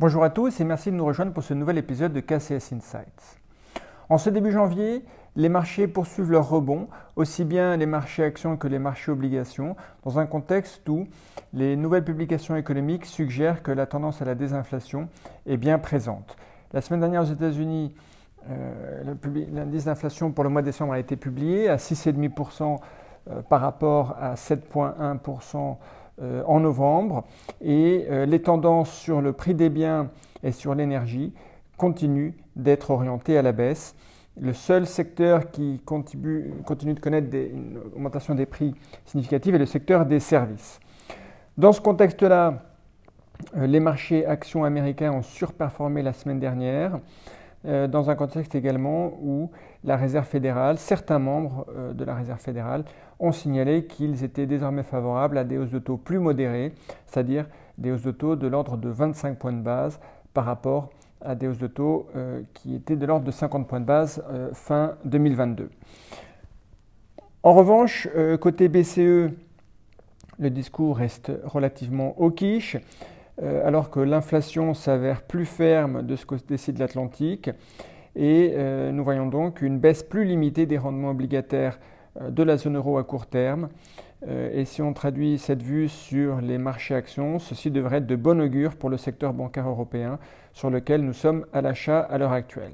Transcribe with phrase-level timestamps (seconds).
[0.00, 3.38] Bonjour à tous et merci de nous rejoindre pour ce nouvel épisode de KCS Insights.
[4.08, 5.04] En ce début janvier,
[5.36, 10.18] les marchés poursuivent leur rebond, aussi bien les marchés actions que les marchés obligations, dans
[10.18, 11.06] un contexte où
[11.52, 15.10] les nouvelles publications économiques suggèrent que la tendance à la désinflation
[15.44, 16.34] est bien présente.
[16.72, 17.94] La semaine dernière aux États-Unis,
[18.48, 19.02] euh,
[19.52, 22.78] l'indice d'inflation pour le mois de décembre a été publié à 6,5%
[23.28, 25.74] euh, par rapport à 7,1% euh,
[26.46, 27.24] en novembre
[27.62, 30.10] et euh, les tendances sur le prix des biens
[30.42, 31.32] et sur l'énergie
[31.76, 33.94] continuent d'être orientées à la baisse.
[34.40, 40.06] Le seul secteur qui continue, de connaître une augmentation des prix significative est le secteur
[40.06, 40.78] des services.
[41.58, 42.64] Dans ce contexte-là,
[43.56, 47.00] euh, les marchés actions américains ont surperformé la semaine dernière.
[47.66, 49.50] Euh, dans un contexte également où
[49.84, 52.84] la Réserve fédérale, certains membres euh, de la Réserve fédérale
[53.18, 56.72] ont signalé qu'ils étaient désormais favorables à des hausses de taux plus modérées,
[57.06, 57.46] c'est-à-dire
[57.76, 60.00] des hausses de taux de l'ordre de 25 points de base
[60.32, 60.88] par rapport
[61.20, 64.24] à des hausses de taux euh, qui étaient de l'ordre de 50 points de base
[64.54, 65.68] fin 2022.
[67.42, 68.08] En revanche,
[68.40, 69.30] côté BCE,
[70.38, 72.76] le discours reste relativement hawkish.
[73.42, 77.50] Euh, alors que l'inflation s'avère plus ferme de ce côté-ci de l'Atlantique.
[78.16, 81.78] Et euh, nous voyons donc une baisse plus limitée des rendements obligataires
[82.20, 83.68] euh, de la zone euro à court terme.
[84.28, 88.38] et si on traduit cette vue sur les marchés actions, ceci devrait être de bon
[88.38, 90.18] augure pour le secteur bancaire européen
[90.52, 92.72] sur lequel nous sommes à l'achat à l'heure actuelle.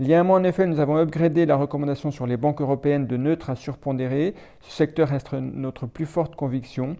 [0.00, 2.62] Il y a un mois, en effet, nous avons upgradé la recommandation sur les banques
[2.62, 4.34] européennes de neutre à surpondéré.
[4.60, 6.96] Ce secteur reste notre plus forte conviction.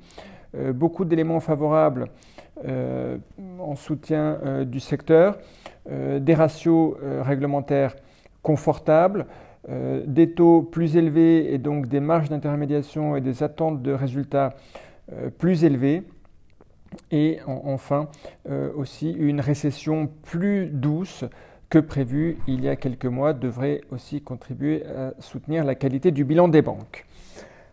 [0.55, 2.09] Beaucoup d'éléments favorables
[2.65, 3.19] euh,
[3.61, 5.39] en soutien euh, du secteur,
[5.91, 7.95] euh, des ratios réglementaires
[8.43, 9.27] confortables,
[10.07, 14.55] des taux plus élevés et donc des marges d'intermédiation et des attentes de résultats
[15.37, 16.05] plus élevés.
[17.11, 18.09] Et enfin,
[18.77, 21.25] aussi une récession plus douce
[21.69, 26.25] que prévu il y a quelques mois devrait aussi contribuer à soutenir la qualité du
[26.25, 27.05] bilan des banques.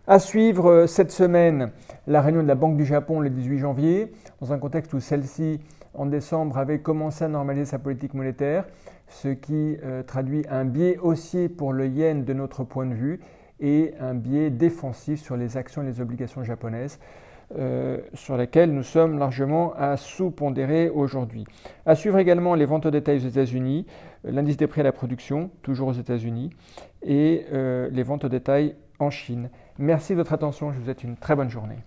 [0.08, 1.72] À suivre euh, cette semaine
[2.06, 5.60] la réunion de la Banque du Japon le 18 janvier, dans un contexte où celle-ci,
[5.96, 8.66] en décembre, avait commencé à normaliser sa politique monétaire,
[9.08, 13.20] ce qui euh, traduit un biais haussier pour le yen de notre point de vue
[13.60, 17.00] et un biais défensif sur les actions et les obligations japonaises.
[17.58, 21.46] Euh, sur lesquelles nous sommes largement à sous-pondérer aujourd'hui.
[21.86, 23.86] À suivre également les ventes au détail aux États-Unis,
[24.24, 26.50] l'indice des prix à la production, toujours aux États-Unis,
[27.04, 29.50] et les ventes au détail en Chine.
[29.78, 31.78] Merci de votre attention, je vous souhaite une très bonne journée.